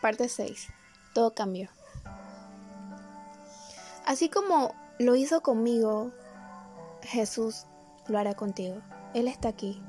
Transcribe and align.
Parte 0.00 0.28
6. 0.28 0.68
Todo 1.12 1.34
cambió. 1.34 1.68
Así 4.06 4.30
como 4.30 4.74
lo 4.98 5.14
hizo 5.14 5.42
conmigo, 5.42 6.10
Jesús 7.02 7.66
lo 8.08 8.18
hará 8.18 8.34
contigo. 8.34 8.80
Él 9.12 9.28
está 9.28 9.48
aquí. 9.48 9.82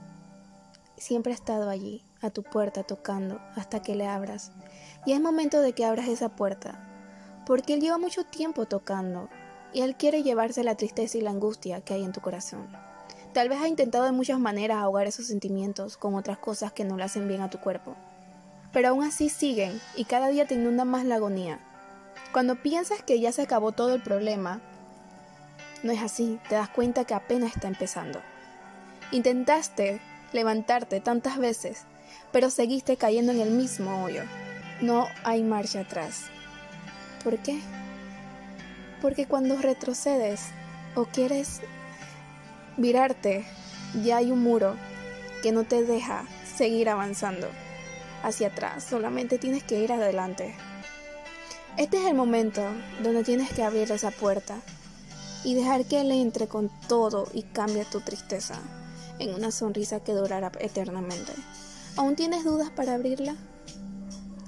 Siempre 0.97 1.31
ha 1.31 1.35
estado 1.35 1.69
allí, 1.69 2.03
a 2.21 2.29
tu 2.29 2.43
puerta, 2.43 2.83
tocando, 2.83 3.39
hasta 3.55 3.81
que 3.81 3.95
le 3.95 4.05
abras. 4.05 4.51
Y 5.05 5.13
es 5.13 5.21
momento 5.21 5.61
de 5.61 5.73
que 5.73 5.85
abras 5.85 6.07
esa 6.07 6.29
puerta, 6.29 7.43
porque 7.45 7.73
Él 7.73 7.81
lleva 7.81 7.97
mucho 7.97 8.25
tiempo 8.25 8.65
tocando, 8.65 9.29
y 9.73 9.81
Él 9.81 9.95
quiere 9.95 10.23
llevarse 10.23 10.63
la 10.63 10.75
tristeza 10.75 11.17
y 11.17 11.21
la 11.21 11.31
angustia 11.31 11.81
que 11.81 11.93
hay 11.93 12.03
en 12.03 12.11
tu 12.11 12.21
corazón. 12.21 12.67
Tal 13.33 13.47
vez 13.47 13.61
ha 13.61 13.69
intentado 13.69 14.03
de 14.03 14.11
muchas 14.11 14.39
maneras 14.39 14.77
ahogar 14.77 15.07
esos 15.07 15.27
sentimientos 15.27 15.95
con 15.95 16.15
otras 16.15 16.37
cosas 16.37 16.73
que 16.73 16.83
no 16.83 16.97
le 16.97 17.05
hacen 17.05 17.27
bien 17.29 17.41
a 17.41 17.49
tu 17.49 17.59
cuerpo. 17.59 17.95
Pero 18.71 18.89
aún 18.89 19.03
así 19.03 19.29
siguen 19.29 19.81
y 19.95 20.05
cada 20.05 20.29
día 20.29 20.47
te 20.47 20.55
inunda 20.55 20.85
más 20.85 21.05
la 21.05 21.15
agonía. 21.15 21.59
Cuando 22.31 22.55
piensas 22.55 23.03
que 23.03 23.19
ya 23.19 23.31
se 23.31 23.41
acabó 23.41 23.73
todo 23.73 23.93
el 23.93 24.01
problema, 24.01 24.61
no 25.83 25.91
es 25.91 26.01
así, 26.01 26.39
te 26.47 26.55
das 26.55 26.69
cuenta 26.69 27.03
que 27.03 27.13
apenas 27.13 27.53
está 27.55 27.67
empezando. 27.67 28.21
Intentaste 29.11 29.99
levantarte 30.31 31.01
tantas 31.01 31.37
veces, 31.37 31.83
pero 32.31 32.49
seguiste 32.49 32.95
cayendo 32.95 33.33
en 33.33 33.41
el 33.41 33.51
mismo 33.51 34.03
hoyo. 34.03 34.23
No 34.79 35.07
hay 35.23 35.43
marcha 35.43 35.81
atrás. 35.81 36.27
¿Por 37.23 37.37
qué? 37.39 37.59
Porque 39.01 39.25
cuando 39.25 39.57
retrocedes 39.57 40.47
o 40.95 41.05
quieres 41.05 41.61
virarte, 42.77 43.45
ya 44.01 44.17
hay 44.17 44.31
un 44.31 44.41
muro 44.41 44.75
que 45.43 45.51
no 45.51 45.65
te 45.65 45.83
deja 45.83 46.23
seguir 46.55 46.87
avanzando 46.87 47.47
hacia 48.23 48.47
atrás, 48.47 48.83
solamente 48.83 49.37
tienes 49.37 49.63
que 49.63 49.79
ir 49.79 49.91
adelante. 49.91 50.55
Este 51.77 51.97
es 51.97 52.05
el 52.05 52.15
momento 52.15 52.63
donde 53.01 53.23
tienes 53.23 53.51
que 53.51 53.63
abrir 53.63 53.91
esa 53.91 54.11
puerta 54.11 54.55
y 55.43 55.55
dejar 55.55 55.85
que 55.85 56.01
Él 56.01 56.11
entre 56.11 56.47
con 56.47 56.69
todo 56.87 57.27
y 57.33 57.43
cambie 57.43 57.85
tu 57.85 58.01
tristeza 58.01 58.59
en 59.19 59.33
una 59.33 59.51
sonrisa 59.51 60.01
que 60.01 60.13
durará 60.13 60.51
eternamente. 60.59 61.31
¿Aún 61.95 62.15
tienes 62.15 62.43
dudas 62.43 62.69
para 62.69 62.95
abrirla? 62.95 63.35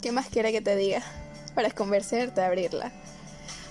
¿Qué 0.01 0.11
más 0.11 0.27
quiere 0.27 0.51
que 0.51 0.61
te 0.61 0.75
diga 0.75 1.01
para 1.55 1.71
convencerte 1.71 2.41
a 2.41 2.47
abrirla? 2.47 2.91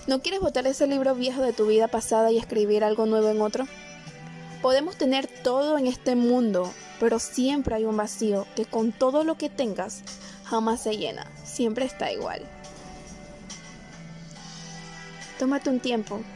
¿No 0.07 0.21
quieres 0.21 0.41
botar 0.41 0.67
ese 0.67 0.87
libro 0.87 1.15
viejo 1.15 1.41
de 1.41 1.53
tu 1.53 1.67
vida 1.67 1.87
pasada 1.87 2.31
y 2.31 2.37
escribir 2.37 2.83
algo 2.83 3.05
nuevo 3.05 3.29
en 3.29 3.41
otro? 3.41 3.67
Podemos 4.61 4.97
tener 4.97 5.27
todo 5.27 5.77
en 5.77 5.87
este 5.87 6.15
mundo, 6.15 6.71
pero 7.03 7.19
siempre 7.19 7.75
hay 7.75 7.83
un 7.83 7.97
vacío 7.97 8.47
que 8.55 8.63
con 8.63 8.93
todo 8.93 9.25
lo 9.25 9.35
que 9.35 9.49
tengas 9.49 10.03
jamás 10.45 10.83
se 10.83 10.95
llena, 10.95 11.29
siempre 11.43 11.83
está 11.83 12.13
igual. 12.13 12.41
Tómate 15.37 15.69
un 15.69 15.81
tiempo 15.81 16.21